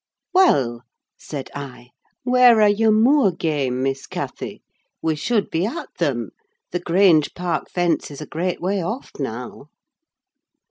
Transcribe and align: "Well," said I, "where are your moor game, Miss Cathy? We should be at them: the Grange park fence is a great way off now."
"Well," 0.33 0.81
said 1.19 1.51
I, 1.53 1.91
"where 2.23 2.59
are 2.59 2.67
your 2.67 2.89
moor 2.91 3.31
game, 3.31 3.83
Miss 3.83 4.07
Cathy? 4.07 4.63
We 4.99 5.15
should 5.15 5.51
be 5.51 5.63
at 5.67 5.89
them: 5.99 6.31
the 6.71 6.79
Grange 6.79 7.35
park 7.35 7.69
fence 7.69 8.09
is 8.09 8.19
a 8.19 8.25
great 8.25 8.59
way 8.59 8.81
off 8.83 9.11
now." 9.19 9.67